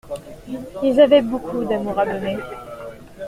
[0.81, 2.37] Ils avaient beaucoup d’amour à donner.